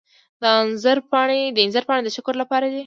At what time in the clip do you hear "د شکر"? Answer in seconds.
2.05-2.33